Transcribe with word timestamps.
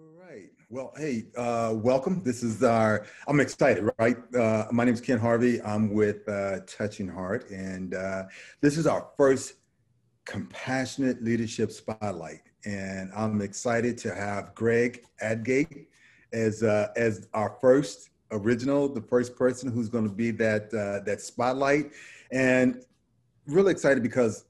All 0.00 0.06
right. 0.16 0.48
Well, 0.70 0.92
hey, 0.96 1.24
uh, 1.36 1.74
welcome. 1.74 2.22
This 2.22 2.44
is 2.44 2.62
our, 2.62 3.04
I'm 3.26 3.40
excited, 3.40 3.90
right? 3.98 4.16
Uh, 4.32 4.66
my 4.70 4.84
name 4.84 4.94
is 4.94 5.00
Ken 5.00 5.18
Harvey. 5.18 5.60
I'm 5.62 5.92
with 5.92 6.28
uh, 6.28 6.60
Touching 6.68 7.08
Heart, 7.08 7.50
and 7.50 7.94
uh, 7.94 8.24
this 8.60 8.78
is 8.78 8.86
our 8.86 9.08
first 9.16 9.54
Compassionate 10.24 11.24
Leadership 11.24 11.72
Spotlight. 11.72 12.42
And 12.64 13.10
I'm 13.16 13.40
excited 13.40 13.98
to 13.98 14.14
have 14.14 14.54
Greg 14.54 15.04
Adgate 15.20 15.88
as, 16.32 16.62
uh, 16.62 16.92
as 16.94 17.26
our 17.34 17.56
first 17.60 18.10
original, 18.30 18.88
the 18.88 19.02
first 19.02 19.34
person 19.34 19.68
who's 19.68 19.88
going 19.88 20.08
to 20.08 20.14
be 20.14 20.30
that, 20.30 20.72
uh, 20.72 21.02
that 21.06 21.20
spotlight. 21.20 21.90
And 22.30 22.84
really 23.48 23.72
excited 23.72 24.04
because 24.04 24.44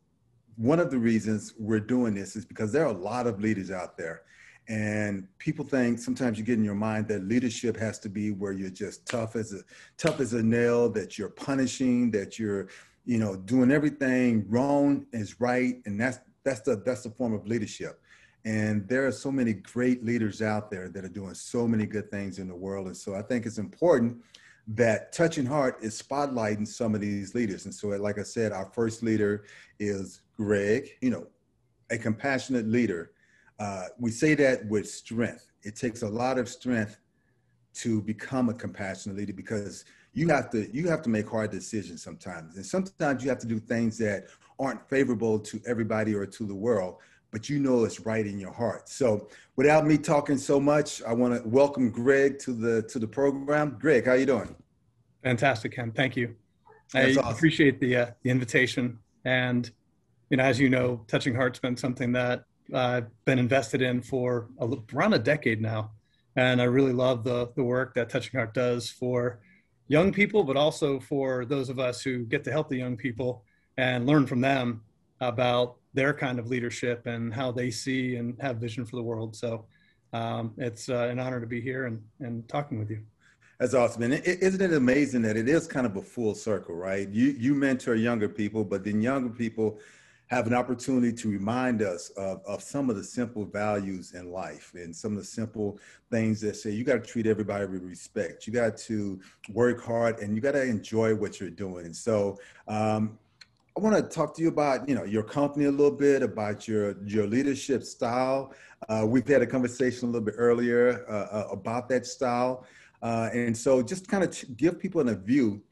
one 0.57 0.79
of 0.79 0.91
the 0.91 0.99
reasons 0.99 1.55
we're 1.59 1.81
doing 1.81 2.15
this 2.15 2.37
is 2.37 2.45
because 2.45 2.71
there 2.71 2.85
are 2.85 2.93
a 2.95 2.99
lot 2.99 3.27
of 3.27 3.41
leaders 3.41 3.71
out 3.71 3.97
there 3.97 4.25
and 4.69 5.27
people 5.39 5.65
think 5.65 5.99
sometimes 5.99 6.39
you 6.39 6.45
get 6.45 6.59
in 6.59 6.65
your 6.65 6.75
mind 6.75 7.09
that 7.09 7.25
leadership 7.25 7.77
has 7.79 7.99
to 8.01 8.11
be 8.11 8.33
where 8.33 8.53
you're 8.53 8.69
just 8.69 9.07
tough 9.07 9.35
as 9.35 9.55
a 9.55 9.61
tough 9.97 10.21
as 10.21 10.35
a 10.35 10.43
nail 10.43 10.91
that 10.91 11.17
you're 11.17 11.31
punishing 11.31 12.11
that 12.11 12.39
you're 12.39 12.69
you 13.07 13.17
know 13.17 13.35
doing 13.35 13.71
everything 13.71 14.45
wrong 14.49 15.07
is 15.13 15.41
right. 15.41 15.77
And 15.87 15.99
that's 15.99 16.21
that's 16.45 16.61
the 16.61 16.83
that's 16.85 17.03
the 17.03 17.11
form 17.11 17.33
of 17.33 17.47
leadership. 17.47 18.01
And 18.45 18.87
there 18.89 19.07
are 19.07 19.13
so 19.13 19.33
many 19.33 19.55
great 19.55 20.05
leaders 20.05 20.43
out 20.43 20.71
there 20.71 20.89
that 20.91 21.05
are 21.05 21.09
doing 21.09 21.35
so 21.35 21.67
many 21.67 21.87
good 21.87 22.11
things 22.11 22.39
in 22.39 22.47
the 22.47 22.55
world. 22.55 22.87
And 22.87 22.97
so 22.97 23.15
i 23.15 23.23
think 23.23 23.47
it's 23.47 23.59
important 23.59 24.19
that 24.71 25.15
touching 25.15 25.47
heart 25.47 25.79
is 25.81 26.01
spotlighting 26.01 26.69
some 26.69 26.95
of 26.95 27.01
these 27.01 27.35
leaders. 27.35 27.65
And 27.65 27.75
so 27.75 27.89
like 27.89 28.19
i 28.19 28.23
said 28.23 28.53
our 28.53 28.67
first 28.67 29.03
leader 29.03 29.45
is 29.79 30.21
greg 30.37 30.91
you 31.01 31.09
know 31.09 31.27
a 31.91 31.97
compassionate 31.97 32.69
leader 32.69 33.13
uh, 33.59 33.87
we 33.99 34.11
say 34.11 34.35
that 34.35 34.67
with 34.67 34.89
strength. 34.89 35.51
It 35.63 35.77
takes 35.77 36.03
a 36.03 36.09
lot 36.09 36.39
of 36.39 36.49
strength 36.49 36.99
to 37.75 38.01
become 38.03 38.49
a 38.49 38.55
compassionate 38.55 39.17
leader 39.17 39.33
because 39.33 39.85
you 40.13 40.29
have 40.29 40.51
to 40.51 40.69
you 40.75 40.89
have 40.89 41.03
to 41.03 41.09
make 41.09 41.29
hard 41.29 41.51
decisions 41.51 42.03
sometimes, 42.03 42.57
and 42.57 42.65
sometimes 42.65 43.23
you 43.23 43.29
have 43.29 43.39
to 43.39 43.47
do 43.47 43.59
things 43.59 43.99
that 43.99 44.27
aren't 44.59 44.89
favorable 44.89 45.39
to 45.39 45.61
everybody 45.67 46.15
or 46.15 46.27
to 46.27 46.45
the 46.45 46.55
world, 46.55 46.97
but 47.31 47.49
you 47.49 47.61
know 47.61 47.85
it's 47.85 48.01
right 48.01 48.27
in 48.27 48.39
your 48.39 48.53
heart. 48.53 48.89
So, 48.89 49.29
without 49.57 49.87
me 49.87 49.99
talking 49.99 50.39
so 50.39 50.59
much, 50.59 51.03
I 51.03 51.13
want 51.13 51.41
to 51.41 51.49
welcome 51.49 51.91
Greg 51.91 52.39
to 52.41 52.53
the 52.53 52.83
to 52.83 52.99
the 52.99 53.07
program. 53.07 53.77
Greg, 53.79 54.07
how 54.07 54.15
you 54.15 54.27
doing? 54.27 54.55
Fantastic, 55.23 55.73
Ken. 55.73 55.93
Thank 55.93 56.17
you. 56.17 56.35
That's 56.93 57.17
I 57.17 57.21
awesome. 57.21 57.35
appreciate 57.35 57.81
the 57.81 57.97
uh, 57.97 58.07
the 58.23 58.31
invitation, 58.31 58.99
and 59.25 59.71
you 60.31 60.37
know, 60.37 60.45
as 60.45 60.59
you 60.59 60.71
know, 60.71 61.05
Touching 61.07 61.35
Heart's 61.35 61.59
been 61.59 61.77
something 61.77 62.13
that 62.13 62.45
I've 62.75 63.07
been 63.25 63.39
invested 63.39 63.83
in 63.83 64.03
for 64.03 64.49
a, 64.59 64.69
around 64.95 65.15
a 65.15 65.19
decade 65.19 65.61
now. 65.61 65.93
And 66.37 66.61
I 66.61 66.65
really 66.65 66.93
love 66.93 67.25
the, 67.25 67.51
the 67.57 67.65
work 67.65 67.95
that 67.95 68.11
Touching 68.11 68.39
Heart 68.39 68.55
does 68.55 68.91
for 68.91 69.41
young 69.89 70.13
people, 70.13 70.45
but 70.45 70.57
also 70.57 71.01
for 71.01 71.45
those 71.45 71.69
of 71.69 71.79
us 71.79 72.03
who 72.03 72.25
get 72.25 72.45
to 72.45 72.53
help 72.53 72.69
the 72.69 72.77
young 72.77 72.97
people 72.97 73.43
and 73.77 74.07
learn 74.07 74.27
from 74.27 74.41
them 74.41 74.83
about 75.21 75.77
their 75.95 76.15
kind 76.15 76.39
of 76.39 76.47
leadership 76.47 77.07
and 77.07 77.35
how 77.35 77.51
they 77.51 77.71
see 77.71 78.17
and 78.17 78.41
have 78.41 78.59
vision 78.59 78.85
for 78.85 78.97
the 78.97 79.03
world. 79.03 79.35
So 79.35 79.65
um, 80.13 80.53
it's 80.59 80.89
uh, 80.89 81.09
an 81.11 81.19
honor 81.19 81.41
to 81.41 81.47
be 81.47 81.61
here 81.61 81.87
and, 81.87 82.01
and 82.21 82.49
talking 82.49 82.79
with 82.79 82.91
you. 82.91 83.01
That's 83.59 83.75
awesome. 83.75 84.03
And 84.03 84.15
isn't 84.15 84.61
it 84.61 84.73
amazing 84.73 85.23
that 85.23 85.37
it 85.37 85.49
is 85.49 85.67
kind 85.67 85.87
of 85.87 85.97
a 85.97 86.03
full 86.03 86.35
circle, 86.37 86.77
right? 86.77 87.09
You, 87.09 87.31
you 87.31 87.55
mentor 87.55 87.97
younger 87.97 88.29
people, 88.29 88.63
but 88.63 88.85
then 88.85 89.03
younger 89.03 89.31
people 89.31 89.81
have 90.29 90.47
an 90.47 90.55
opportunity 90.55 91.13
to 91.13 91.29
remind 91.29 91.83
us 91.83 92.11
of, 92.11 92.43
of 92.47 92.63
some 92.63 92.91
of 92.91 92.97
the 92.97 93.05
simple 93.05 93.45
values 93.45 94.13
in 94.13 94.31
life 94.31 94.73
and 94.75 94.95
some 94.95 95.13
of 95.13 95.19
the 95.19 95.25
simple 95.25 95.79
things 96.11 96.41
that 96.41 96.55
say 96.55 96.71
you 96.71 96.85
got 96.85 97.03
to 97.03 97.11
treat 97.11 97.27
everybody 97.27 97.67
with 97.67 97.83
respect. 97.83 98.47
You 98.47 98.53
got 98.53 98.77
to 98.79 99.19
work 99.53 99.83
hard 99.83 100.19
and 100.19 100.35
you 100.35 100.43
got 100.43 100.53
to 100.53 100.63
enjoy 100.63 101.15
what 101.15 101.41
you're 101.41 101.51
doing. 101.51 101.93
So, 101.93 102.39
um, 102.67 103.19
I 103.77 103.81
want 103.81 103.95
to 103.95 104.03
talk 104.03 104.35
to 104.35 104.43
you 104.43 104.49
about, 104.49 104.89
you 104.89 104.97
know, 104.97 105.05
your 105.05 105.23
company 105.23 105.67
a 105.67 105.71
little 105.71 105.93
bit, 105.93 106.21
about 106.21 106.67
your 106.67 106.97
your 107.05 107.29
leadership 107.29 107.85
style. 107.85 108.53
Uh, 108.89 109.05
we've 109.07 109.27
had 109.29 109.41
a 109.41 109.47
conversation 109.47 110.09
a 110.09 110.11
little 110.11 110.25
bit 110.25 110.35
earlier 110.37 111.07
uh, 111.09 111.13
uh 111.13 111.49
about 111.53 111.89
that 111.91 112.05
style, 112.05 112.67
uh, 113.03 113.29
and 113.33 113.57
so 113.57 113.81
just 113.81 114.09
kind 114.09 114.25
of 114.25 114.57
give 114.57 114.81
people 114.81 115.09
a 115.09 115.15
view 115.15 115.63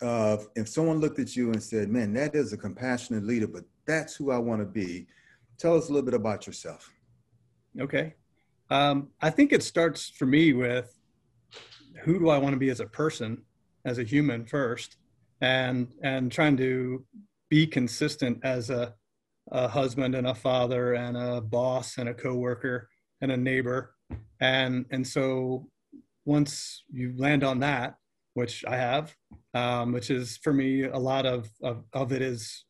of 0.00 0.48
if 0.56 0.68
someone 0.68 0.98
looked 0.98 1.20
at 1.20 1.36
you 1.36 1.52
and 1.52 1.62
said, 1.62 1.88
"Man, 1.88 2.12
that 2.14 2.34
is 2.34 2.52
a 2.52 2.56
compassionate 2.56 3.22
leader," 3.22 3.46
but 3.46 3.62
that's 3.86 4.14
who 4.16 4.30
I 4.30 4.38
want 4.38 4.60
to 4.60 4.66
be. 4.66 5.06
Tell 5.58 5.76
us 5.76 5.88
a 5.88 5.92
little 5.92 6.04
bit 6.04 6.14
about 6.14 6.46
yourself. 6.46 6.90
Okay. 7.80 8.14
Um, 8.70 9.08
I 9.20 9.30
think 9.30 9.52
it 9.52 9.62
starts 9.62 10.08
for 10.08 10.26
me 10.26 10.52
with 10.52 10.98
who 12.02 12.18
do 12.18 12.30
I 12.30 12.38
want 12.38 12.54
to 12.54 12.58
be 12.58 12.70
as 12.70 12.80
a 12.80 12.86
person, 12.86 13.42
as 13.84 13.98
a 13.98 14.02
human 14.02 14.44
first, 14.46 14.96
and 15.40 15.92
and 16.02 16.30
trying 16.30 16.56
to 16.58 17.04
be 17.50 17.66
consistent 17.66 18.38
as 18.42 18.70
a, 18.70 18.94
a 19.50 19.68
husband 19.68 20.14
and 20.14 20.26
a 20.26 20.34
father 20.34 20.94
and 20.94 21.16
a 21.16 21.40
boss 21.40 21.98
and 21.98 22.08
a 22.08 22.14
coworker 22.14 22.88
and 23.20 23.30
a 23.30 23.36
neighbor, 23.36 23.94
and 24.40 24.86
and 24.90 25.06
so 25.06 25.68
once 26.24 26.84
you 26.90 27.14
land 27.16 27.44
on 27.44 27.58
that, 27.60 27.96
which 28.34 28.64
I 28.64 28.76
have, 28.76 29.14
um, 29.54 29.92
which 29.92 30.10
is 30.10 30.38
for 30.38 30.52
me 30.52 30.84
a 30.84 30.98
lot 30.98 31.26
of, 31.26 31.50
of 31.62 31.84
of 31.92 32.12
it 32.12 32.22
is 32.22 32.64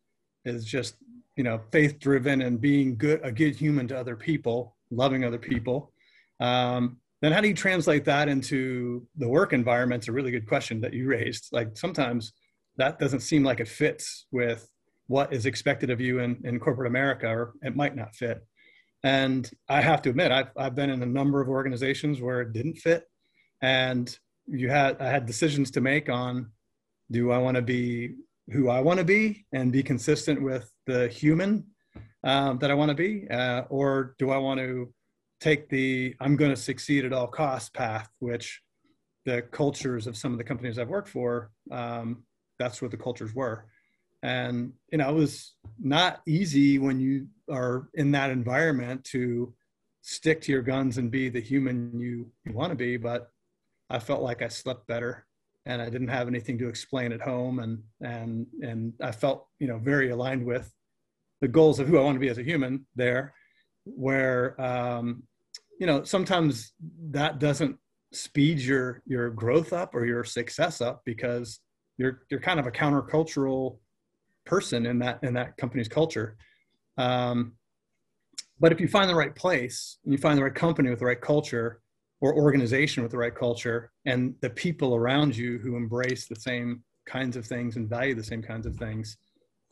is 0.44 0.64
just 0.64 0.97
you 1.36 1.44
know 1.44 1.60
faith 1.70 1.98
driven 1.98 2.42
and 2.42 2.60
being 2.60 2.97
good 2.97 3.20
a 3.22 3.32
good 3.32 3.56
human 3.56 3.88
to 3.88 3.98
other 3.98 4.16
people 4.16 4.76
loving 4.91 5.25
other 5.25 5.38
people. 5.38 5.92
Um, 6.41 6.98
then 7.22 7.32
how 7.32 7.41
do 7.41 7.48
you 7.48 7.54
translate 7.54 8.04
that 8.04 8.28
into 8.28 9.06
the 9.16 9.28
work 9.28 9.52
environment? 9.52 10.00
It's 10.00 10.08
a 10.08 10.12
really 10.12 10.32
good 10.32 10.47
question 10.47 10.81
that 10.81 10.92
you 10.92 11.08
raised. 11.08 11.48
Like 11.52 11.76
sometimes 11.76 12.32
that 12.76 12.98
doesn't 12.98 13.20
seem 13.20 13.44
like 13.44 13.60
it 13.60 13.69
fits 13.69 14.26
with 14.32 14.69
what 15.06 15.32
is 15.32 15.47
expected 15.47 15.91
of 15.91 16.00
you 16.00 16.20
in, 16.20 16.41
in 16.44 16.58
corporate 16.58 16.88
america 16.88 17.28
or 17.28 17.52
it 17.62 17.76
might 17.76 17.97
not 17.97 18.14
fit. 18.14 18.44
And 19.04 19.50
i 19.69 19.81
have 19.81 20.02
to 20.02 20.10
admit 20.10 20.32
I've, 20.32 20.50
I've 20.56 20.75
been 20.75 20.91
in 20.91 21.02
a 21.02 21.06
number 21.06 21.41
of 21.41 21.48
organizations 21.48 22.20
where 22.20 22.41
it 22.42 22.52
didn't 22.52 22.76
fit. 22.76 23.04
And 23.62 24.16
you 24.47 24.69
had 24.69 25.00
i 25.00 25.08
had 25.08 25.26
decisions 25.26 25.70
to 25.70 25.81
make 25.81 26.08
on 26.08 26.50
do 27.10 27.31
i 27.31 27.38
want 27.38 27.54
to 27.54 27.62
be 27.62 28.16
who 28.50 28.69
I 28.69 28.80
want 28.80 28.98
to 28.98 29.04
be 29.04 29.47
and 29.53 29.72
be 29.72 29.82
consistent 29.82 30.42
with 30.42 30.70
the 30.86 31.08
human 31.08 31.66
um, 32.25 32.58
that 32.58 32.70
I 32.70 32.75
want 32.75 32.91
to 32.91 32.94
be? 32.94 33.28
Uh, 33.28 33.62
or 33.69 34.14
do 34.19 34.30
I 34.30 34.38
want 34.38 34.60
to 34.60 34.92
take 35.41 35.69
the 35.69 36.14
I'm 36.20 36.36
going 36.36 36.50
to 36.50 36.56
succeed 36.56 37.04
at 37.04 37.12
all 37.12 37.26
costs 37.26 37.70
path, 37.70 38.08
which 38.19 38.60
the 39.25 39.42
cultures 39.42 40.06
of 40.06 40.16
some 40.16 40.32
of 40.32 40.38
the 40.38 40.44
companies 40.44 40.78
I've 40.78 40.88
worked 40.88 41.08
for, 41.08 41.50
um, 41.70 42.25
that's 42.58 42.82
what 42.82 42.91
the 42.91 42.97
cultures 42.97 43.34
were. 43.34 43.66
And, 44.22 44.72
you 44.91 44.98
know, 44.98 45.08
it 45.10 45.14
was 45.14 45.54
not 45.81 46.20
easy 46.26 46.78
when 46.78 47.00
you 47.00 47.26
are 47.50 47.88
in 47.94 48.12
that 48.12 48.31
environment 48.31 49.04
to 49.06 49.52
stick 50.02 50.41
to 50.42 50.52
your 50.52 50.62
guns 50.62 50.98
and 50.98 51.10
be 51.10 51.28
the 51.28 51.41
human 51.41 51.98
you, 51.98 52.31
you 52.44 52.52
want 52.52 52.70
to 52.70 52.76
be. 52.76 52.97
But 52.97 53.28
I 53.91 53.98
felt 53.98 54.22
like 54.22 54.42
I 54.42 54.48
slept 54.48 54.86
better 54.86 55.26
and 55.67 55.81
I 55.81 55.89
didn't 55.91 56.09
have 56.09 56.28
anything 56.28 56.59
to 56.59 56.69
explain 56.69 57.12
at 57.12 57.21
home, 57.21 57.59
and 57.61 57.83
and 58.00 58.47
and 58.62 58.93
I 59.00 59.12
felt 59.12 59.47
you 59.59 59.69
know 59.69 59.78
very 59.78 60.11
aligned 60.11 60.45
with 60.45 60.73
the 61.41 61.49
goals 61.49 61.78
of 61.78 61.89
who 61.89 61.99
I 61.99 62.03
want 62.03 62.17
to 62.17 62.21
be 62.21 62.28
as 62.28 62.39
a 62.39 62.43
human 62.43 62.87
there, 62.95 63.34
where 63.84 64.61
um, 64.61 65.23
you 65.78 65.87
know 65.87 66.05
sometimes 66.05 66.73
that 67.11 67.39
doesn't 67.39 67.77
speed 68.12 68.61
your 68.61 69.03
your 69.06 69.31
growth 69.31 69.73
up 69.73 69.95
or 69.95 70.05
your 70.05 70.25
success 70.25 70.81
up 70.81 71.03
because 71.05 71.61
you're 71.99 72.23
you're 72.31 72.41
kind 72.41 72.61
of 72.61 72.67
a 72.67 72.71
countercultural 72.71 73.79
person 74.44 74.87
in 74.87 74.99
that 74.99 75.23
in 75.23 75.34
that 75.34 75.56
company's 75.56 75.89
culture. 75.89 76.37
Um, 76.99 77.53
but 78.61 78.73
if 78.73 78.81
you 78.81 78.89
find 78.89 79.11
the 79.11 79.15
right 79.15 79.34
place 79.34 79.99
and 80.05 80.12
you 80.12 80.19
find 80.19 80.39
the 80.39 80.44
right 80.44 80.55
company 80.55 80.91
with 80.91 81.00
the 81.00 81.05
right 81.06 81.21
culture, 81.21 81.81
or 82.22 82.34
organization 82.36 83.02
with 83.02 83.12
the 83.12 83.19
right 83.19 83.34
culture 83.34 83.90
and 84.06 84.34
the 84.40 84.48
people 84.48 84.94
around 84.94 85.36
you 85.36 85.58
who 85.58 85.76
embrace 85.76 86.26
the 86.26 86.36
same 86.36 86.82
kinds 87.04 87.36
of 87.36 87.44
things 87.44 87.76
and 87.76 87.90
value 87.90 88.14
the 88.14 88.22
same 88.22 88.40
kinds 88.40 88.64
of 88.64 88.76
things 88.76 89.19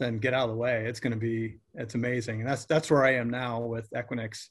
then 0.00 0.18
get 0.18 0.34
out 0.34 0.48
of 0.48 0.50
the 0.50 0.56
way. 0.56 0.84
It's 0.86 0.98
going 0.98 1.12
to 1.12 1.18
be 1.18 1.58
it's 1.74 1.94
amazing. 1.94 2.40
And 2.40 2.48
that's 2.48 2.64
that's 2.64 2.90
where 2.90 3.04
i 3.04 3.14
am 3.14 3.30
now 3.30 3.60
with 3.60 3.88
equinix. 3.90 4.48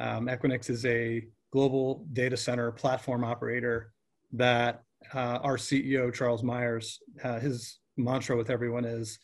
Um, 0.00 0.26
equinix 0.26 0.70
is 0.70 0.86
a 0.86 1.24
global 1.52 2.06
data 2.12 2.36
center 2.36 2.72
platform 2.72 3.24
operator 3.24 3.92
that 4.32 4.82
uh, 5.12 5.38
our 5.42 5.56
ceo 5.56 6.12
charles 6.12 6.42
meyers 6.42 6.98
uh, 7.22 7.38
his 7.38 7.78
mantra 7.96 8.36
with 8.36 8.50
everyone 8.50 8.84
is 8.84 9.18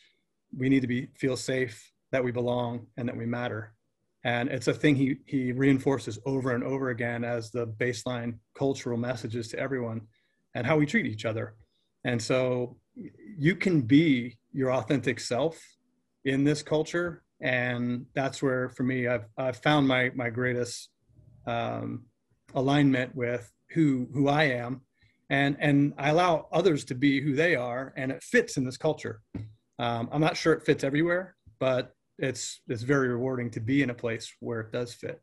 we 0.56 0.68
need 0.68 0.80
to 0.80 0.86
be 0.86 1.08
feel 1.16 1.36
safe 1.36 1.90
that 2.12 2.22
we 2.22 2.30
belong 2.30 2.86
and 2.96 3.08
that 3.08 3.16
we 3.16 3.26
matter 3.26 3.74
and 4.24 4.48
it's 4.48 4.68
a 4.68 4.74
thing 4.74 4.96
he 4.96 5.16
he 5.26 5.52
reinforces 5.52 6.18
over 6.26 6.54
and 6.54 6.62
over 6.62 6.90
again 6.90 7.24
as 7.24 7.50
the 7.50 7.66
baseline 7.66 8.34
cultural 8.54 8.98
messages 8.98 9.48
to 9.48 9.58
everyone 9.58 10.02
and 10.54 10.66
how 10.66 10.76
we 10.76 10.86
treat 10.86 11.06
each 11.06 11.24
other. 11.24 11.54
And 12.04 12.20
so 12.20 12.76
you 13.38 13.56
can 13.56 13.82
be 13.82 14.36
your 14.52 14.72
authentic 14.72 15.20
self 15.20 15.60
in 16.24 16.44
this 16.44 16.62
culture. 16.62 17.22
And 17.40 18.06
that's 18.14 18.42
where 18.42 18.68
for 18.68 18.82
me 18.82 19.06
i've, 19.06 19.24
I've 19.38 19.56
found 19.58 19.88
my 19.88 20.10
my 20.14 20.28
greatest 20.28 20.90
um, 21.46 22.04
alignment 22.54 23.14
with 23.14 23.50
who 23.70 24.08
who 24.12 24.28
I 24.28 24.44
am, 24.44 24.82
and 25.28 25.56
and 25.60 25.94
I 25.98 26.10
allow 26.10 26.48
others 26.52 26.84
to 26.86 26.94
be 26.94 27.20
who 27.20 27.34
they 27.34 27.54
are, 27.54 27.92
and 27.96 28.10
it 28.12 28.22
fits 28.22 28.56
in 28.56 28.64
this 28.64 28.76
culture. 28.76 29.20
Um, 29.78 30.08
I'm 30.12 30.20
not 30.20 30.36
sure 30.36 30.52
it 30.52 30.66
fits 30.66 30.84
everywhere, 30.84 31.36
but 31.58 31.94
it's 32.20 32.60
it's 32.68 32.82
very 32.82 33.08
rewarding 33.08 33.50
to 33.50 33.60
be 33.60 33.82
in 33.82 33.90
a 33.90 33.94
place 33.94 34.32
where 34.40 34.60
it 34.60 34.72
does 34.72 34.92
fit. 34.92 35.20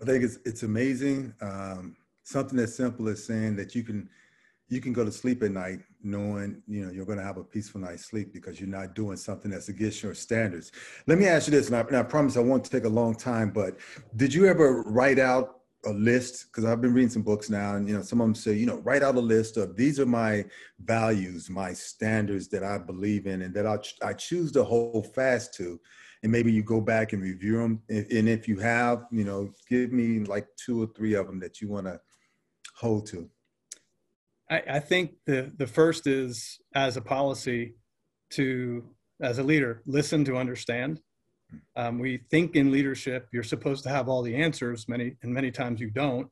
I 0.00 0.04
think 0.04 0.24
it's 0.24 0.38
it's 0.44 0.62
amazing. 0.62 1.34
Um, 1.40 1.96
something 2.24 2.58
as 2.58 2.74
simple 2.74 3.08
as 3.08 3.24
saying 3.24 3.56
that 3.56 3.74
you 3.74 3.82
can 3.82 4.08
you 4.68 4.80
can 4.80 4.92
go 4.92 5.04
to 5.04 5.12
sleep 5.12 5.42
at 5.42 5.50
night 5.50 5.80
knowing 6.02 6.62
you 6.66 6.84
know 6.84 6.90
you're 6.90 7.04
going 7.04 7.18
to 7.18 7.24
have 7.24 7.36
a 7.36 7.44
peaceful 7.44 7.80
night's 7.80 8.06
sleep 8.06 8.32
because 8.32 8.58
you're 8.58 8.68
not 8.68 8.94
doing 8.94 9.16
something 9.16 9.50
that's 9.50 9.68
against 9.68 10.02
your 10.02 10.14
standards. 10.14 10.72
Let 11.06 11.18
me 11.18 11.26
ask 11.26 11.46
you 11.46 11.52
this, 11.52 11.68
and 11.68 11.76
I, 11.76 11.80
and 11.80 11.96
I 11.96 12.02
promise 12.02 12.36
I 12.36 12.40
won't 12.40 12.64
take 12.64 12.84
a 12.84 12.88
long 12.88 13.14
time. 13.14 13.50
But 13.50 13.76
did 14.16 14.32
you 14.32 14.46
ever 14.46 14.82
write 14.82 15.18
out 15.18 15.61
a 15.84 15.90
list? 15.90 16.46
Because 16.46 16.64
I've 16.64 16.80
been 16.80 16.94
reading 16.94 17.10
some 17.10 17.22
books 17.22 17.50
now, 17.50 17.74
and 17.74 17.88
you 17.88 17.96
know 17.96 18.02
some 18.02 18.20
of 18.20 18.26
them 18.26 18.34
say 18.34 18.54
you 18.54 18.66
know 18.66 18.78
write 18.78 19.02
out 19.02 19.16
a 19.16 19.20
list 19.20 19.56
of 19.56 19.76
these 19.76 19.98
are 20.00 20.06
my 20.06 20.44
values, 20.80 21.50
my 21.50 21.72
standards 21.72 22.48
that 22.48 22.64
I 22.64 22.78
believe 22.78 23.26
in, 23.26 23.42
and 23.42 23.54
that 23.54 23.66
I 23.66 23.78
I 24.06 24.12
choose 24.12 24.52
to 24.52 24.64
hold 24.64 25.14
fast 25.14 25.54
to 25.54 25.80
and 26.22 26.30
maybe 26.30 26.52
you 26.52 26.62
go 26.62 26.80
back 26.80 27.12
and 27.12 27.22
review 27.22 27.58
them. 27.58 27.82
And 27.88 28.28
if 28.28 28.46
you 28.46 28.58
have, 28.58 29.06
you 29.10 29.24
know, 29.24 29.50
give 29.68 29.92
me 29.92 30.20
like 30.20 30.46
two 30.56 30.82
or 30.82 30.86
three 30.94 31.14
of 31.14 31.26
them 31.26 31.40
that 31.40 31.60
you 31.60 31.68
want 31.68 31.86
to 31.86 32.00
hold 32.76 33.06
to. 33.08 33.28
I, 34.50 34.62
I 34.68 34.78
think 34.78 35.14
the 35.26 35.52
the 35.56 35.66
first 35.66 36.06
is 36.06 36.60
as 36.74 36.96
a 36.96 37.00
policy 37.00 37.74
to 38.30 38.84
as 39.20 39.38
a 39.38 39.42
leader 39.42 39.82
listen 39.86 40.24
to 40.26 40.36
understand. 40.36 41.00
Um, 41.76 41.98
we 41.98 42.18
think 42.30 42.56
in 42.56 42.70
leadership 42.70 43.28
you're 43.32 43.42
supposed 43.42 43.82
to 43.84 43.90
have 43.90 44.08
all 44.08 44.22
the 44.22 44.34
answers. 44.34 44.88
Many 44.88 45.16
and 45.22 45.32
many 45.32 45.50
times 45.50 45.80
you 45.80 45.90
don't, 45.90 46.28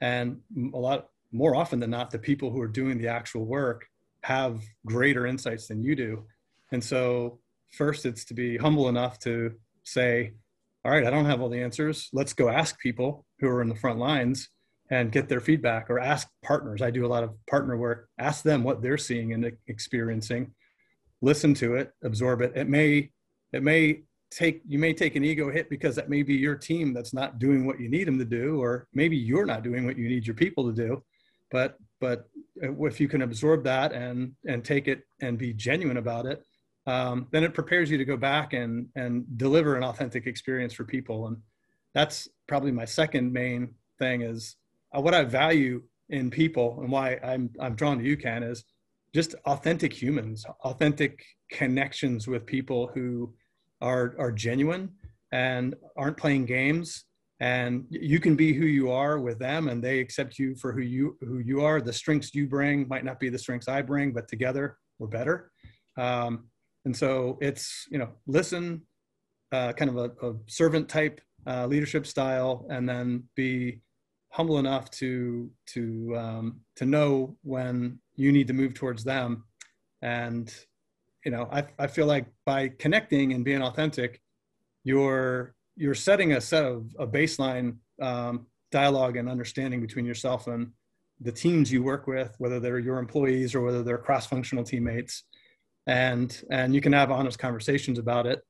and 0.00 0.40
a 0.72 0.78
lot 0.78 1.08
more 1.32 1.56
often 1.56 1.80
than 1.80 1.90
not, 1.90 2.10
the 2.10 2.18
people 2.18 2.50
who 2.50 2.60
are 2.60 2.68
doing 2.68 2.98
the 2.98 3.08
actual 3.08 3.44
work 3.44 3.86
have 4.22 4.62
greater 4.86 5.26
insights 5.26 5.66
than 5.66 5.82
you 5.82 5.94
do. 5.96 6.24
And 6.72 6.82
so, 6.82 7.40
first, 7.70 8.06
it's 8.06 8.24
to 8.26 8.34
be 8.34 8.56
humble 8.56 8.88
enough 8.88 9.18
to 9.20 9.52
say, 9.82 10.34
"All 10.84 10.92
right, 10.92 11.06
I 11.06 11.10
don't 11.10 11.26
have 11.26 11.40
all 11.40 11.48
the 11.48 11.60
answers. 11.60 12.08
Let's 12.12 12.32
go 12.32 12.48
ask 12.48 12.78
people 12.78 13.26
who 13.40 13.48
are 13.48 13.62
in 13.62 13.68
the 13.68 13.74
front 13.74 13.98
lines 13.98 14.48
and 14.90 15.12
get 15.12 15.28
their 15.28 15.40
feedback 15.40 15.90
or 15.90 15.98
ask 15.98 16.28
partners. 16.42 16.82
I 16.82 16.90
do 16.90 17.06
a 17.06 17.08
lot 17.08 17.24
of 17.24 17.34
partner 17.46 17.76
work. 17.76 18.08
Ask 18.18 18.42
them 18.42 18.62
what 18.62 18.82
they're 18.82 18.98
seeing 18.98 19.32
and 19.32 19.50
experiencing. 19.66 20.52
Listen 21.22 21.54
to 21.54 21.76
it, 21.76 21.92
absorb 22.02 22.42
it. 22.42 22.52
It 22.54 22.68
may 22.68 23.10
it 23.52 23.62
may 23.62 24.02
take 24.34 24.62
you 24.66 24.78
may 24.78 24.92
take 24.92 25.16
an 25.16 25.24
ego 25.24 25.50
hit 25.50 25.70
because 25.70 25.94
that 25.94 26.10
may 26.10 26.22
be 26.22 26.34
your 26.34 26.56
team 26.56 26.92
that's 26.92 27.14
not 27.14 27.38
doing 27.38 27.66
what 27.66 27.78
you 27.78 27.88
need 27.88 28.06
them 28.06 28.18
to 28.18 28.24
do 28.24 28.60
or 28.60 28.88
maybe 28.92 29.16
you're 29.16 29.46
not 29.46 29.62
doing 29.62 29.86
what 29.86 29.96
you 29.96 30.08
need 30.08 30.26
your 30.26 30.34
people 30.34 30.66
to 30.66 30.72
do. 30.72 31.02
But 31.50 31.78
but 32.00 32.28
if 32.60 33.00
you 33.00 33.08
can 33.08 33.22
absorb 33.22 33.64
that 33.64 33.92
and 33.92 34.32
and 34.46 34.64
take 34.64 34.88
it 34.88 35.02
and 35.20 35.38
be 35.38 35.52
genuine 35.52 35.98
about 35.98 36.26
it, 36.26 36.44
um, 36.86 37.28
then 37.30 37.44
it 37.44 37.54
prepares 37.54 37.90
you 37.90 37.98
to 37.98 38.04
go 38.04 38.16
back 38.16 38.52
and 38.52 38.88
and 38.96 39.24
deliver 39.36 39.76
an 39.76 39.84
authentic 39.84 40.26
experience 40.26 40.74
for 40.74 40.84
people. 40.84 41.28
And 41.28 41.36
that's 41.94 42.28
probably 42.48 42.72
my 42.72 42.84
second 42.84 43.32
main 43.32 43.74
thing 43.98 44.22
is 44.22 44.56
uh, 44.96 45.00
what 45.00 45.14
I 45.14 45.24
value 45.24 45.82
in 46.08 46.30
people 46.30 46.78
and 46.80 46.90
why 46.90 47.18
I'm 47.22 47.50
I'm 47.60 47.76
drawn 47.76 47.98
to 47.98 48.16
UCAN 48.16 48.48
is 48.50 48.64
just 49.14 49.36
authentic 49.46 49.92
humans, 49.92 50.44
authentic 50.64 51.24
connections 51.50 52.26
with 52.26 52.44
people 52.44 52.90
who 52.92 53.32
are 53.80 54.14
are 54.18 54.32
genuine 54.32 54.90
and 55.32 55.74
aren't 55.96 56.16
playing 56.16 56.46
games. 56.46 57.04
And 57.40 57.84
you 57.90 58.20
can 58.20 58.36
be 58.36 58.54
who 58.54 58.64
you 58.64 58.90
are 58.90 59.18
with 59.18 59.38
them 59.38 59.68
and 59.68 59.82
they 59.82 59.98
accept 59.98 60.38
you 60.38 60.54
for 60.56 60.72
who 60.72 60.80
you 60.80 61.16
who 61.20 61.38
you 61.38 61.62
are. 61.62 61.80
The 61.80 61.92
strengths 61.92 62.34
you 62.34 62.46
bring 62.46 62.88
might 62.88 63.04
not 63.04 63.20
be 63.20 63.28
the 63.28 63.38
strengths 63.38 63.68
i 63.68 63.82
bring 63.82 64.12
but 64.12 64.28
together 64.28 64.78
we're 64.98 65.08
better. 65.08 65.50
Um, 65.98 66.48
and 66.84 66.96
so 66.96 67.38
it's 67.40 67.86
you 67.90 67.98
know 67.98 68.10
listen 68.26 68.82
uh, 69.52 69.72
kind 69.72 69.90
of 69.90 69.96
a, 69.96 70.26
a 70.26 70.34
servant 70.46 70.88
type 70.88 71.20
uh, 71.46 71.66
leadership 71.66 72.06
style 72.06 72.66
and 72.70 72.88
then 72.88 73.24
be 73.36 73.80
humble 74.30 74.58
enough 74.58 74.90
to 74.90 75.50
to 75.66 76.14
um, 76.16 76.60
to 76.76 76.84
know 76.84 77.36
when 77.42 77.98
you 78.16 78.32
need 78.32 78.48
to 78.48 78.52
move 78.52 78.74
towards 78.74 79.04
them 79.04 79.44
and 80.02 80.54
you 81.24 81.30
know 81.30 81.48
I, 81.50 81.64
I 81.78 81.86
feel 81.86 82.06
like 82.06 82.26
by 82.44 82.68
connecting 82.68 83.32
and 83.32 83.44
being 83.44 83.62
authentic 83.62 84.20
you're 84.84 85.54
you're 85.76 85.94
setting 85.94 86.32
a 86.32 86.40
set 86.40 86.64
of 86.64 86.86
a 86.98 87.06
baseline 87.06 87.76
um, 88.00 88.46
dialogue 88.70 89.16
and 89.16 89.28
understanding 89.28 89.80
between 89.80 90.04
yourself 90.04 90.46
and 90.46 90.70
the 91.20 91.32
teams 91.32 91.72
you 91.72 91.82
work 91.82 92.06
with 92.06 92.34
whether 92.38 92.60
they're 92.60 92.78
your 92.78 92.98
employees 92.98 93.54
or 93.54 93.62
whether 93.62 93.82
they're 93.82 93.98
cross-functional 93.98 94.64
teammates. 94.64 95.24
And 95.86 96.42
and 96.50 96.74
you 96.74 96.80
can 96.80 96.92
have 96.92 97.10
honest 97.10 97.38
conversations 97.38 97.98
about 97.98 98.26
it 98.26 98.42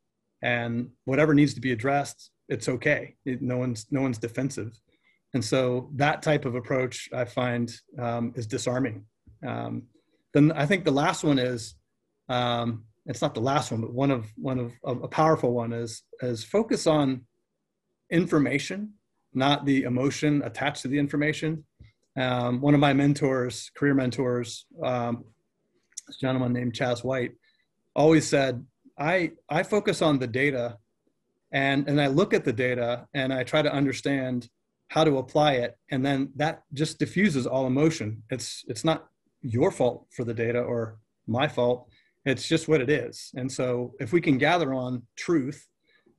and 0.43 0.91
whatever 1.05 1.35
needs 1.35 1.55
to 1.55 1.61
be 1.61 1.73
addressed 1.73 2.31
it's 2.49 2.69
okay. 2.69 3.17
It, 3.25 3.43
no 3.43 3.57
one's 3.57 3.87
no 3.91 4.03
one's 4.03 4.19
defensive. 4.19 4.79
And 5.33 5.45
so 5.45 5.91
that 5.97 6.23
type 6.23 6.45
of 6.45 6.55
approach 6.55 7.09
I 7.13 7.25
find 7.25 7.73
um, 7.99 8.33
is 8.37 8.47
disarming. 8.47 9.05
Um, 9.47 9.85
then 10.33 10.53
I 10.53 10.67
think 10.67 10.85
the 10.85 10.93
last 10.93 11.25
one 11.25 11.39
is, 11.39 11.75
um, 12.29 12.85
it's 13.07 13.23
not 13.23 13.35
the 13.35 13.41
last 13.41 13.71
one, 13.71 13.81
but 13.81 13.93
one 13.93 14.11
of 14.11 14.27
one 14.37 14.59
of 14.59 14.73
a 14.85 15.09
powerful 15.09 15.53
one 15.53 15.73
is 15.73 16.03
is 16.23 16.43
focus 16.45 16.87
on 16.87 17.27
information, 18.11 18.95
not 19.35 19.67
the 19.67 19.83
emotion 19.83 20.43
attached 20.43 20.83
to 20.83 20.89
the 20.89 20.99
information. 20.99 21.65
Um, 22.17 22.61
one 22.61 22.75
of 22.75 22.81
my 22.81 22.93
mentors, 22.93 23.71
career 23.77 23.95
mentors, 23.95 24.67
um, 24.83 25.25
this 26.07 26.17
gentleman 26.17 26.53
named 26.53 26.73
Chaz 26.73 27.05
White, 27.05 27.33
always 27.95 28.27
said, 28.27 28.65
"I 28.99 29.33
I 29.49 29.65
focus 29.65 30.01
on 30.01 30.19
the 30.19 30.27
data, 30.27 30.79
and 31.53 31.89
and 31.89 32.01
I 32.01 32.07
look 32.07 32.33
at 32.33 32.45
the 32.45 32.53
data 32.53 33.07
and 33.13 33.33
I 33.33 33.45
try 33.45 33.61
to 33.61 33.73
understand 33.73 34.49
how 34.89 35.05
to 35.05 35.19
apply 35.19 35.55
it. 35.55 35.77
And 35.91 36.05
then 36.05 36.31
that 36.37 36.63
just 36.73 36.99
diffuses 36.99 37.47
all 37.47 37.67
emotion. 37.67 38.23
It's 38.31 38.65
it's 38.69 38.85
not 38.85 39.09
your 39.43 39.71
fault 39.71 40.07
for 40.11 40.25
the 40.25 40.35
data 40.35 40.61
or 40.61 40.99
my 41.27 41.49
fault 41.49 41.89
it's 42.25 42.49
just 42.49 42.69
what 42.69 42.81
it 42.81 42.91
is 42.91 43.31
and 43.37 43.51
so 43.51 43.93
if 44.01 44.13
we 44.13 44.21
can 44.21 44.39
gather 44.39 44.75
on 44.75 45.03
truth 45.17 45.67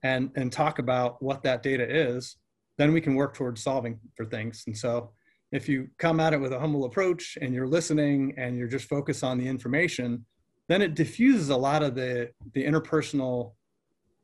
and 0.03 0.31
and 0.35 0.51
talk 0.51 0.79
about 0.79 1.21
what 1.21 1.43
that 1.43 1.63
data 1.63 1.85
is 1.87 2.37
then 2.77 2.91
we 2.93 3.01
can 3.01 3.15
work 3.15 3.33
towards 3.33 3.63
solving 3.63 3.99
for 4.15 4.25
things 4.25 4.63
and 4.67 4.77
so 4.77 5.11
if 5.51 5.69
you 5.69 5.87
come 5.99 6.19
at 6.19 6.33
it 6.33 6.41
with 6.41 6.51
a 6.51 6.59
humble 6.59 6.85
approach 6.85 7.37
and 7.41 7.53
you're 7.53 7.67
listening 7.67 8.33
and 8.37 8.57
you're 8.57 8.67
just 8.67 8.87
focused 8.87 9.23
on 9.23 9.37
the 9.37 9.47
information 9.47 10.25
then 10.67 10.81
it 10.81 10.95
diffuses 10.95 11.49
a 11.49 11.57
lot 11.57 11.83
of 11.83 11.95
the 11.95 12.29
the 12.53 12.63
interpersonal 12.63 13.53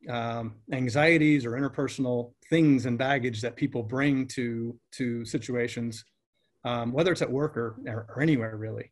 um, 0.09 0.55
anxieties 0.71 1.45
or 1.45 1.51
interpersonal 1.51 2.33
things 2.50 2.85
and 2.85 2.97
baggage 2.97 3.41
that 3.41 3.55
people 3.55 3.83
bring 3.83 4.27
to 4.27 4.77
to 4.93 5.23
situations, 5.25 6.03
um, 6.65 6.91
whether 6.91 7.11
it's 7.11 7.21
at 7.21 7.31
work 7.31 7.57
or, 7.57 7.75
or 7.88 8.21
anywhere 8.21 8.57
really. 8.57 8.91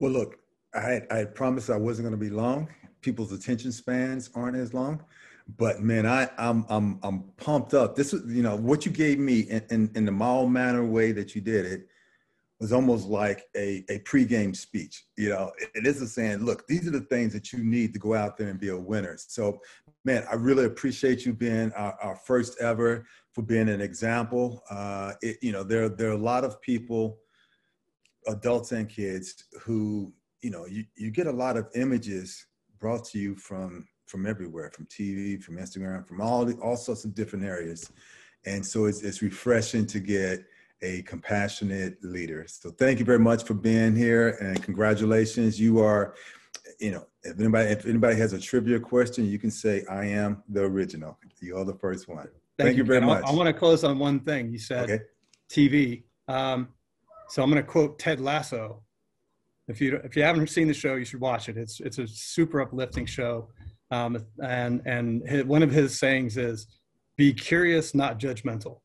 Well, 0.00 0.12
look, 0.12 0.36
I 0.74 0.80
had, 0.80 1.06
I 1.10 1.16
had 1.18 1.34
promised 1.34 1.70
I 1.70 1.76
wasn't 1.76 2.08
going 2.08 2.18
to 2.18 2.24
be 2.24 2.30
long. 2.30 2.68
People's 3.00 3.32
attention 3.32 3.72
spans 3.72 4.30
aren't 4.34 4.56
as 4.56 4.74
long, 4.74 5.02
but 5.56 5.80
man, 5.80 6.04
I 6.04 6.28
I'm 6.36 6.66
I'm 6.68 6.98
I'm 7.02 7.22
pumped 7.36 7.72
up. 7.72 7.94
This 7.94 8.12
is 8.12 8.34
you 8.34 8.42
know 8.42 8.56
what 8.56 8.84
you 8.84 8.92
gave 8.92 9.18
me 9.18 9.40
in, 9.40 9.64
in, 9.70 9.90
in 9.94 10.04
the 10.04 10.12
mild 10.12 10.50
manner 10.50 10.84
way 10.84 11.12
that 11.12 11.34
you 11.34 11.40
did 11.40 11.64
it 11.64 11.88
was 12.60 12.72
almost 12.72 13.06
like 13.06 13.44
a, 13.56 13.84
a 13.88 14.00
pregame 14.00 14.54
speech. 14.54 15.04
You 15.16 15.30
know, 15.30 15.52
it 15.74 15.86
is 15.86 16.12
saying, 16.12 16.38
look, 16.38 16.66
these 16.66 16.88
are 16.88 16.92
the 16.92 17.02
things 17.02 17.32
that 17.32 17.52
you 17.52 17.62
need 17.62 17.92
to 17.92 17.98
go 17.98 18.14
out 18.14 18.36
there 18.36 18.48
and 18.48 18.58
be 18.58 18.70
a 18.70 18.76
winner. 18.76 19.16
So, 19.16 19.60
man, 20.04 20.24
I 20.30 20.34
really 20.34 20.64
appreciate 20.64 21.24
you 21.24 21.32
being 21.32 21.72
our, 21.72 21.96
our 22.02 22.16
first 22.16 22.60
ever 22.60 23.06
for 23.32 23.42
being 23.42 23.68
an 23.68 23.80
example. 23.80 24.62
Uh, 24.68 25.12
it, 25.22 25.36
you 25.40 25.52
know, 25.52 25.62
there, 25.62 25.88
there 25.88 26.08
are 26.08 26.14
a 26.14 26.18
lot 26.18 26.44
of 26.44 26.60
people, 26.60 27.18
adults 28.26 28.72
and 28.72 28.88
kids, 28.88 29.44
who, 29.60 30.12
you 30.42 30.50
know, 30.50 30.66
you, 30.66 30.84
you 30.96 31.10
get 31.10 31.26
a 31.26 31.32
lot 31.32 31.56
of 31.56 31.68
images 31.74 32.46
brought 32.78 33.04
to 33.06 33.18
you 33.18 33.34
from 33.36 33.86
from 34.06 34.26
everywhere, 34.26 34.70
from 34.70 34.86
TV, 34.86 35.42
from 35.42 35.56
Instagram, 35.56 36.06
from 36.08 36.22
all 36.22 36.44
the, 36.46 36.54
all 36.54 36.76
sorts 36.76 37.04
of 37.04 37.14
different 37.14 37.44
areas. 37.44 37.92
And 38.46 38.64
so 38.64 38.86
it's, 38.86 39.02
it's 39.02 39.20
refreshing 39.20 39.86
to 39.86 40.00
get 40.00 40.46
a 40.80 41.02
compassionate 41.02 42.02
leader. 42.02 42.46
So 42.48 42.70
thank 42.70 42.98
you 42.98 43.04
very 43.04 43.18
much 43.18 43.44
for 43.44 43.52
being 43.52 43.94
here 43.94 44.30
and 44.40 44.62
congratulations. 44.62 45.60
You 45.60 45.80
are, 45.80 46.14
you 46.80 46.92
know, 46.92 47.06
if 47.22 47.38
anybody 47.38 47.68
if 47.68 47.84
anybody 47.84 48.16
has 48.16 48.32
a 48.32 48.40
trivia 48.40 48.80
question, 48.80 49.26
you 49.26 49.38
can 49.38 49.50
say 49.50 49.84
I 49.90 50.04
am 50.06 50.42
the 50.48 50.62
original. 50.62 51.18
You 51.40 51.58
are 51.58 51.64
the 51.64 51.74
first 51.74 52.08
one. 52.08 52.28
Thank, 52.56 52.68
thank 52.68 52.76
you, 52.76 52.84
very 52.84 53.00
much. 53.00 53.24
I, 53.24 53.28
I 53.28 53.32
want 53.32 53.48
to 53.48 53.52
close 53.52 53.84
on 53.84 53.98
one 53.98 54.20
thing. 54.20 54.50
You 54.50 54.58
said 54.58 54.90
okay. 54.90 55.04
TV. 55.50 56.04
Um, 56.28 56.68
so 57.28 57.42
I'm 57.42 57.50
going 57.50 57.62
to 57.62 57.68
quote 57.68 57.98
Ted 57.98 58.20
Lasso. 58.20 58.82
If 59.68 59.80
you 59.80 60.00
if 60.02 60.16
you 60.16 60.22
haven't 60.22 60.48
seen 60.48 60.66
the 60.66 60.74
show, 60.74 60.94
you 60.94 61.04
should 61.04 61.20
watch 61.20 61.48
it. 61.48 61.56
It's 61.56 61.80
it's 61.80 61.98
a 61.98 62.06
super 62.06 62.60
uplifting 62.60 63.06
show. 63.06 63.48
Um, 63.90 64.24
and 64.42 64.82
and 64.86 65.26
his, 65.28 65.44
one 65.44 65.62
of 65.62 65.70
his 65.70 65.98
sayings 65.98 66.36
is, 66.36 66.66
"Be 67.16 67.32
curious, 67.32 67.94
not 67.94 68.18
judgmental." 68.18 68.80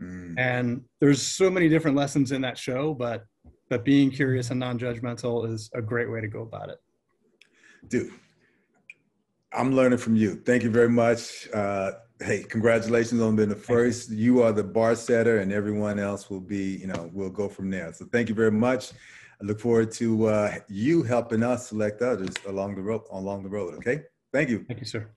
Mm. 0.00 0.38
And 0.38 0.84
there's 1.00 1.20
so 1.20 1.50
many 1.50 1.68
different 1.68 1.96
lessons 1.96 2.32
in 2.32 2.42
that 2.42 2.58
show, 2.58 2.94
but 2.94 3.24
but 3.68 3.84
being 3.84 4.10
curious 4.10 4.50
and 4.50 4.60
non-judgmental 4.60 5.52
is 5.52 5.70
a 5.74 5.82
great 5.82 6.10
way 6.10 6.20
to 6.20 6.28
go 6.28 6.42
about 6.42 6.70
it. 6.70 6.78
Dude, 7.88 8.12
I'm 9.52 9.74
learning 9.74 9.98
from 9.98 10.16
you. 10.16 10.36
Thank 10.36 10.62
you 10.62 10.70
very 10.70 10.88
much. 10.88 11.48
Uh, 11.52 11.92
hey, 12.20 12.42
congratulations 12.42 13.20
on 13.20 13.36
being 13.36 13.48
the 13.48 13.56
first. 13.56 14.10
You. 14.10 14.16
you 14.16 14.42
are 14.42 14.52
the 14.52 14.64
bar 14.64 14.94
setter, 14.94 15.38
and 15.38 15.52
everyone 15.52 15.98
else 15.98 16.30
will 16.30 16.40
be, 16.40 16.76
you 16.76 16.86
know, 16.86 17.10
we'll 17.12 17.30
go 17.30 17.48
from 17.48 17.70
there. 17.70 17.92
So 17.92 18.06
thank 18.12 18.28
you 18.28 18.34
very 18.34 18.52
much. 18.52 18.92
I 19.40 19.44
look 19.44 19.60
forward 19.60 19.92
to 19.92 20.26
uh, 20.26 20.54
you 20.68 21.02
helping 21.02 21.42
us 21.42 21.68
select 21.68 22.02
others 22.02 22.34
along 22.46 22.74
the 22.74 22.82
road. 22.82 23.02
Along 23.10 23.42
the 23.42 23.48
road. 23.48 23.74
Okay. 23.74 24.02
Thank 24.32 24.50
you. 24.50 24.64
Thank 24.66 24.80
you, 24.80 24.86
sir. 24.86 25.10